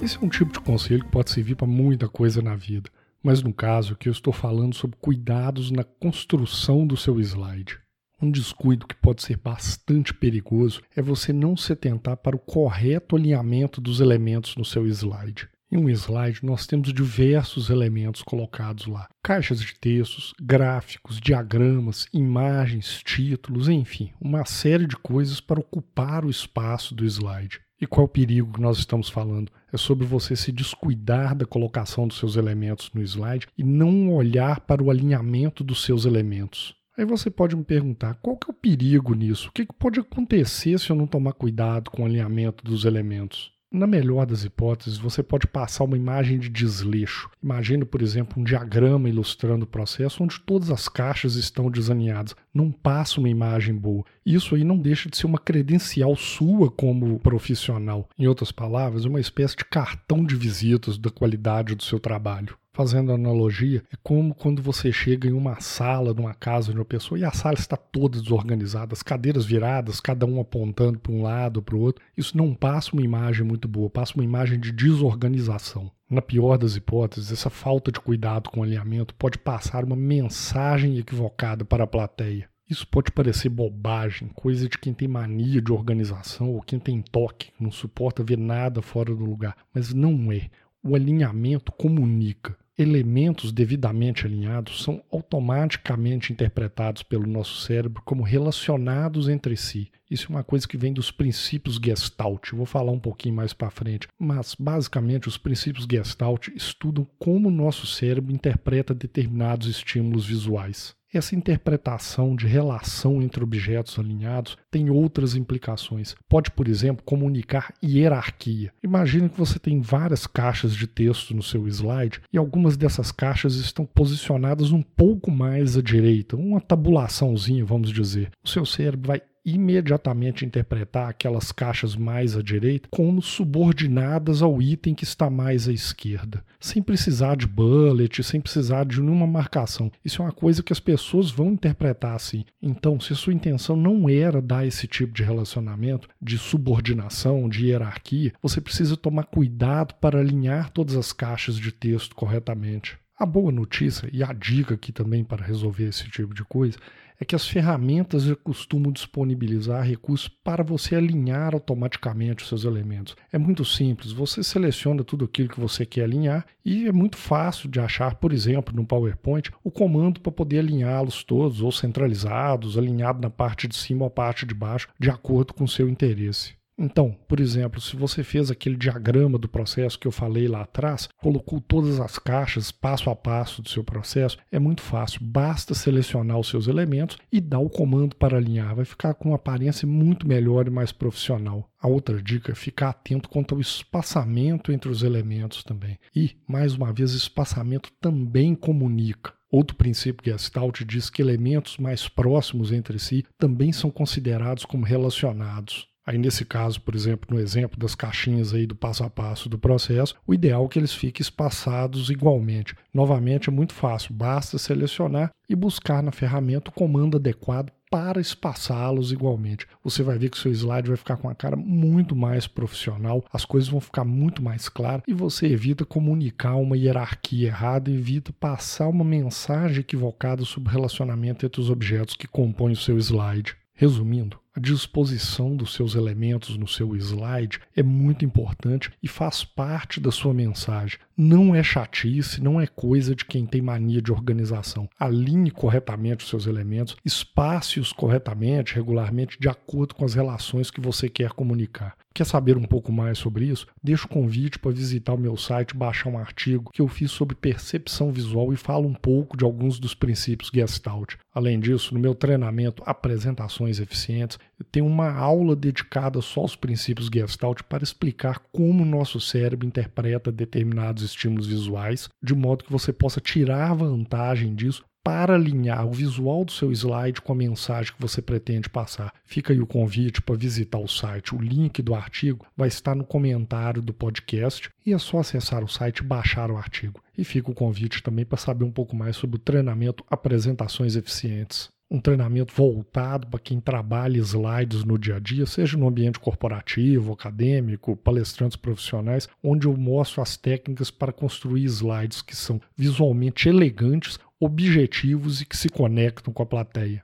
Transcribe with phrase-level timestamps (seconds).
[0.00, 2.88] Esse é um tipo de conselho que pode servir para muita coisa na vida,
[3.22, 7.78] mas no caso aqui eu estou falando sobre cuidados na construção do seu slide.
[8.22, 13.16] Um descuido que pode ser bastante perigoso é você não se atentar para o correto
[13.16, 15.48] alinhamento dos elementos no seu slide.
[15.72, 23.00] Em um slide, nós temos diversos elementos colocados lá: caixas de textos, gráficos, diagramas, imagens,
[23.04, 27.60] títulos, enfim, uma série de coisas para ocupar o espaço do slide.
[27.80, 29.50] E qual é o perigo que nós estamos falando?
[29.72, 34.60] É sobre você se descuidar da colocação dos seus elementos no slide e não olhar
[34.60, 36.74] para o alinhamento dos seus elementos.
[36.98, 39.48] Aí você pode me perguntar, qual que é o perigo nisso?
[39.48, 43.50] O que, que pode acontecer se eu não tomar cuidado com o alinhamento dos elementos?
[43.72, 47.30] Na melhor das hipóteses, você pode passar uma imagem de desleixo.
[47.40, 52.34] Imagine, por exemplo, um diagrama ilustrando o processo onde todas as caixas estão desalinhadas.
[52.52, 54.04] Não passa uma imagem boa.
[54.26, 58.08] Isso aí não deixa de ser uma credencial sua como profissional.
[58.18, 63.12] Em outras palavras, uma espécie de cartão de visitas da qualidade do seu trabalho fazendo
[63.12, 67.24] analogia, é como quando você chega em uma sala, numa casa de uma pessoa e
[67.24, 71.76] a sala está toda desorganizada, as cadeiras viradas, cada um apontando para um lado para
[71.76, 72.04] o outro.
[72.16, 75.90] Isso não passa uma imagem muito boa, passa uma imagem de desorganização.
[76.08, 80.98] Na pior das hipóteses, essa falta de cuidado com o alinhamento pode passar uma mensagem
[80.98, 82.48] equivocada para a plateia.
[82.68, 87.50] Isso pode parecer bobagem, coisa de quem tem mania de organização ou quem tem toque,
[87.58, 90.48] não suporta ver nada fora do lugar, mas não é.
[90.82, 92.56] O alinhamento comunica.
[92.76, 99.92] Elementos devidamente alinhados são automaticamente interpretados pelo nosso cérebro como relacionados entre si.
[100.10, 102.50] Isso é uma coisa que vem dos princípios Gestalt.
[102.50, 107.48] Eu vou falar um pouquinho mais para frente, mas basicamente os princípios Gestalt estudam como
[107.48, 110.96] o nosso cérebro interpreta determinados estímulos visuais.
[111.12, 116.14] Essa interpretação de relação entre objetos alinhados tem outras implicações.
[116.28, 118.72] Pode, por exemplo, comunicar hierarquia.
[118.80, 123.56] Imagine que você tem várias caixas de texto no seu slide e algumas dessas caixas
[123.56, 128.30] estão posicionadas um pouco mais à direita, uma tabulaçãozinha, vamos dizer.
[128.44, 134.94] O seu cérebro vai imediatamente interpretar aquelas caixas mais à direita como subordinadas ao item
[134.94, 139.90] que está mais à esquerda, sem precisar de bullet, sem precisar de nenhuma marcação.
[140.04, 142.44] Isso é uma coisa que as pessoas vão interpretar assim.
[142.60, 148.32] Então, se sua intenção não era dar esse tipo de relacionamento, de subordinação, de hierarquia,
[148.42, 152.98] você precisa tomar cuidado para alinhar todas as caixas de texto corretamente.
[153.20, 156.78] A boa notícia e a dica aqui também para resolver esse tipo de coisa
[157.20, 163.14] é que as ferramentas já costumam disponibilizar recursos para você alinhar automaticamente os seus elementos.
[163.30, 167.68] É muito simples, você seleciona tudo aquilo que você quer alinhar e é muito fácil
[167.68, 173.20] de achar, por exemplo, no PowerPoint, o comando para poder alinhá-los todos ou centralizados, alinhado
[173.20, 176.58] na parte de cima ou parte de baixo, de acordo com o seu interesse.
[176.82, 181.10] Então, por exemplo, se você fez aquele diagrama do processo que eu falei lá atrás,
[181.18, 185.20] colocou todas as caixas passo a passo do seu processo, é muito fácil.
[185.22, 188.74] Basta selecionar os seus elementos e dar o comando para alinhar.
[188.74, 191.68] Vai ficar com uma aparência muito melhor e mais profissional.
[191.78, 195.98] A outra dica é ficar atento quanto ao espaçamento entre os elementos também.
[196.16, 199.34] E, mais uma vez, espaçamento também comunica.
[199.52, 205.89] Outro princípio Gestalt diz que elementos mais próximos entre si também são considerados como relacionados.
[206.06, 209.58] Aí, nesse caso, por exemplo, no exemplo das caixinhas aí do passo a passo do
[209.58, 212.74] processo, o ideal é que eles fiquem espaçados igualmente.
[212.92, 219.10] Novamente, é muito fácil, basta selecionar e buscar na ferramenta o comando adequado para espaçá-los
[219.10, 219.66] igualmente.
[219.82, 223.44] Você vai ver que seu slide vai ficar com a cara muito mais profissional, as
[223.44, 228.88] coisas vão ficar muito mais claras e você evita comunicar uma hierarquia errada, evita passar
[228.88, 233.56] uma mensagem equivocada sobre o relacionamento entre os objetos que compõem o seu slide.
[233.74, 240.00] Resumindo, a disposição dos seus elementos no seu slide é muito importante e faz parte
[240.00, 240.98] da sua mensagem.
[241.16, 244.88] Não é chatice, não é coisa de quem tem mania de organização.
[244.98, 251.08] Alinhe corretamente os seus elementos, espace-os corretamente, regularmente, de acordo com as relações que você
[251.08, 251.96] quer comunicar.
[252.12, 253.68] Quer saber um pouco mais sobre isso?
[253.80, 257.36] Deixo o convite para visitar o meu site, baixar um artigo que eu fiz sobre
[257.36, 261.14] percepção visual e falo um pouco de alguns dos princípios Gestalt.
[261.32, 264.39] Além disso, no meu treinamento Apresentações Eficientes,
[264.70, 270.30] tenho uma aula dedicada só aos princípios Gestalt para explicar como o nosso cérebro interpreta
[270.30, 276.44] determinados estímulos visuais, de modo que você possa tirar vantagem disso para alinhar o visual
[276.44, 279.12] do seu slide com a mensagem que você pretende passar.
[279.24, 281.34] Fica aí o convite para visitar o site.
[281.34, 285.68] O link do artigo vai estar no comentário do podcast e é só acessar o
[285.68, 287.02] site e baixar o artigo.
[287.16, 291.70] E fica o convite também para saber um pouco mais sobre o treinamento Apresentações Eficientes
[291.90, 297.12] um treinamento voltado para quem trabalha slides no dia a dia, seja no ambiente corporativo,
[297.12, 304.20] acadêmico, palestrantes profissionais, onde eu mostro as técnicas para construir slides que são visualmente elegantes,
[304.38, 307.02] objetivos e que se conectam com a plateia.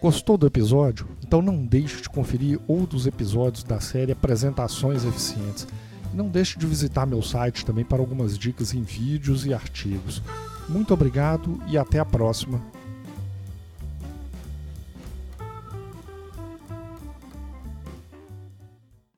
[0.00, 1.06] Gostou do episódio?
[1.24, 5.68] Então não deixe de conferir outros episódios da série Apresentações Eficientes.
[6.12, 10.22] Não deixe de visitar meu site também para algumas dicas em vídeos e artigos.
[10.68, 12.60] Muito obrigado e até a próxima.